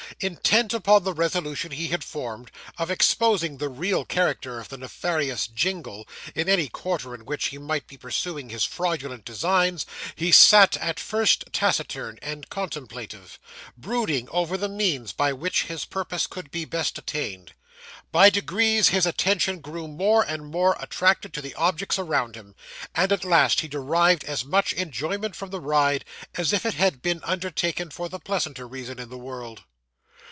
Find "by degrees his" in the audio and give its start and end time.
18.11-19.05